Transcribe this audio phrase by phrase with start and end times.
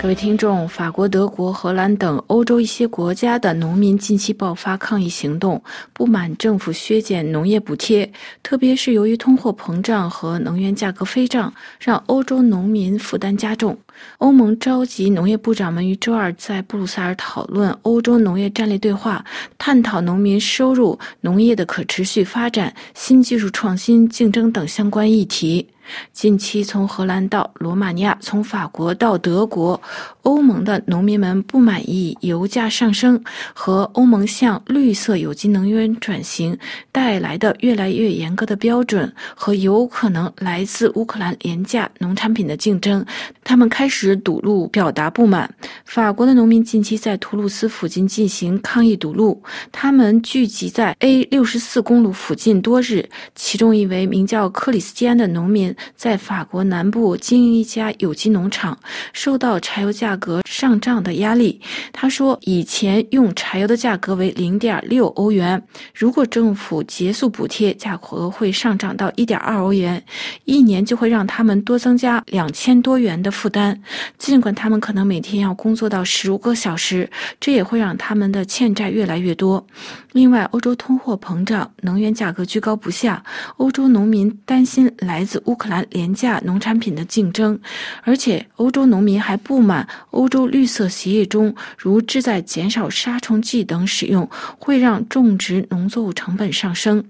[0.00, 5.62] 各位听众，法国、德国、荷兰等欧洲一些国家的农民近期爆发抗议行动，
[5.92, 8.10] 不满政府削减农业补贴，
[8.42, 13.76] 特别是由于通货膨胀和能源价格飞涨，让欧洲农民负担加重。
[14.16, 19.22] 欧盟召集农业部长们于周二在布鲁塞尔讨论欧洲农业战略对话，
[19.58, 25.68] 探讨农民收入、农业的可持续发展、新技术创新、竞争等相关议题。
[26.12, 29.80] 近期，从荷兰到罗马尼亚，从法国到德国，
[30.22, 33.22] 欧盟的农民们不满意油价上升
[33.54, 36.56] 和欧盟向绿色有机能源转型
[36.92, 43.04] 带来的越来越严格的标准和有可能来自乌克兰廉价农产品的竞争，
[43.42, 45.52] 他们开始堵路表达不满。
[45.84, 55.74] 法国的农民近期在图卢斯附近进行抗议堵路，他们聚集在 A 六十四公路附近多日，其中一位名叫克里斯蒂安的农民。
[55.96, 58.78] 在法国南部经营一家有机农场，
[59.12, 61.60] 受到柴油价格上涨的压力。
[61.92, 65.62] 他说，以前用柴油的价格为零点六欧元，
[65.94, 70.02] 如果政府结束补贴，价格会上涨到一点二欧元，
[70.44, 73.80] 一年就会让他们多增加两千多元的负担。
[74.18, 77.08] 尽管他们可能每天要工作到十五个小时，
[77.38, 79.64] 这也会让他们的欠债越来越多。
[80.12, 83.22] 另外，欧洲通货膨胀，能源价格居高不下，
[83.58, 87.58] 欧洲农民担心来自乌克兰廉价农产品的竞争，
[88.02, 97.04] 而且欧洲农民还不满欧洲绿色协议中，如旨在减少杀虫剂等使用，会让种植农作物成本上升。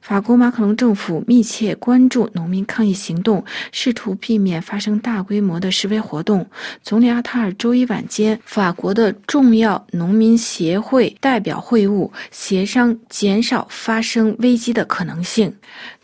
[0.00, 6.46] 法国马克龙政府密切关注农民抗议行动，试图避免发生大规模的示威活动。
[6.80, 12.08] 总理阿塔尔周一晚间，法国的重要农民协会代表会晤。
[12.30, 15.52] 协商减少发生危机的可能性。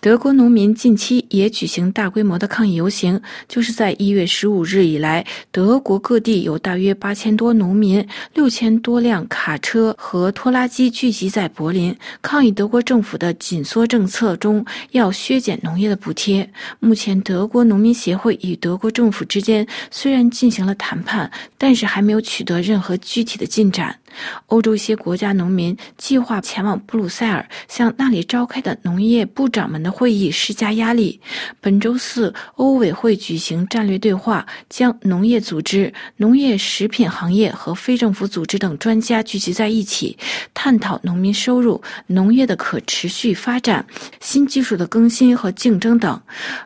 [0.01, 8.05] 德国农民近期也举行大大规模的抗议游行，就是在一月十五日以来，德国各地有大约八千多农民、
[8.35, 16.51] 六千多辆卡车和拖拉机聚集在柏林，抗议德国政府的紧缩政策中要削减农业的补贴。
[16.81, 23.97] 目前，德国农民协会与德国政府之间虽然进行了谈判，但是还没有取得任何具体的进展。
[24.47, 31.19] 欧洲一些国家农民计划前往布鲁塞尔，向那里召开的农业部长们的会议施加压力。
[31.63, 40.19] 本周四，欧委会举行战略对话，将农业组织、农业食品行业和非政府组织等专家聚集在一起，
[40.53, 43.85] 探讨农民收入、农业的可持续发展、
[44.21, 46.21] 新技术的更新和竞争等。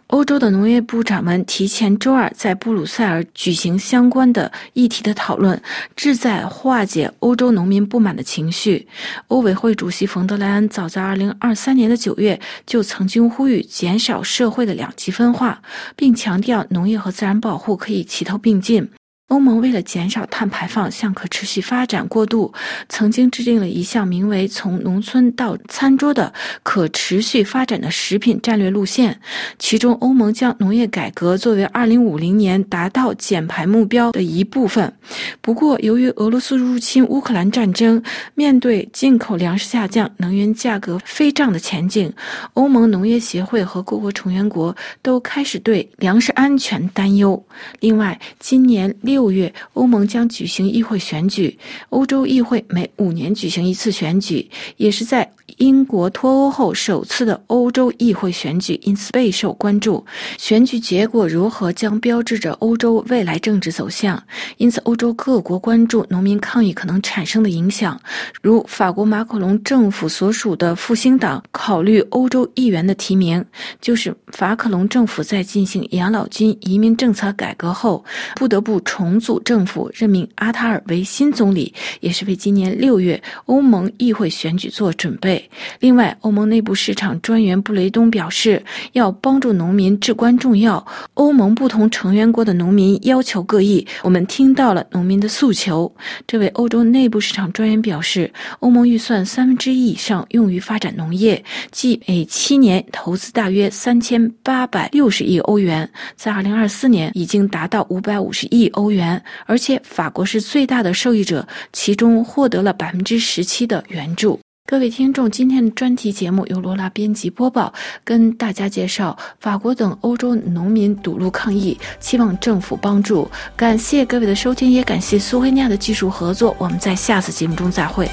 [0.09, 5.61] 欧洲的农业部长们提前周二在布鲁塞尔举行相关的议题的讨论，
[5.95, 7.36] 旨在化解欧。
[7.37, 8.89] 州农民不满的情绪，
[9.29, 15.61] 欧委会主席冯德莱恩早在2023年的9月就曾经呼吁减少社会的两极分化，
[15.95, 18.89] 并强调农业和自然保护可以齐头并进。
[19.29, 22.53] 欧盟为了减少碳排放，向可持续发展过渡，
[22.89, 26.33] 曾经制定了一项名为“从农村到餐桌”的
[26.63, 29.21] 可持续发展的食品战略路线。
[29.59, 34.93] 其中，欧盟将农业改革作为2050年达到减排目标的一部分。
[35.41, 38.01] 不过，由于俄罗斯入侵乌克兰战争，
[38.37, 42.13] 面对进口粮食下降、能源价格飞涨的前景，
[42.55, 47.45] 欧盟农业协会和各国成员国都开始对粮食安全担忧。
[47.81, 49.16] 另外，今年六。
[49.17, 51.59] 六月，欧盟将举行议会选举。
[51.89, 54.47] 欧洲议会每五年举行一次选举，
[54.77, 60.05] 也是在英国脱欧后首次的欧洲议会选举，因此备受关注。
[60.37, 64.23] 选举结果如何，将标志着欧洲未来政治走向。
[64.59, 67.99] 因此，欧洲各国关注农民抗议可能产生的影响。
[68.43, 73.43] 如法国马克龙政府所属的复兴党考虑欧洲议员的提名，
[73.81, 78.05] 就是法克龙政府在进行养老金移民政策改革后，
[78.35, 79.06] 不得不重。
[79.07, 85.49] 重组政府，任命阿塔尔为新总理，也是为今年六月欧盟议会选举做准备。
[85.79, 88.61] 另外，欧盟内部市场专员布雷东表示，
[88.95, 90.85] 要帮助农民至关重要。
[91.15, 95.91] 欧盟不同成员国的农民要求各异，我们听到了农民的诉求。
[96.27, 98.29] 这位欧洲内部市场专员表示，
[98.59, 108.96] 欧盟预算三分之一以上用于发展农业，即每七年投资大约三千八百六十亿欧元，在二零二四年已经达到五百五十亿欧元。
[108.97, 114.41] 元，而且法国是最大的受益者，其中获得了百分之十七的援助。
[114.69, 117.73] 各位听众，今天的专题节目由罗拉编辑播报，
[118.03, 123.31] 跟大家介绍法国等欧洲农民堵路抗议，期望政府帮助。
[123.55, 126.57] 感谢各位的收听，也感谢苏菲尼亚的技术合作。
[126.59, 128.11] 我们在下次节目中再会。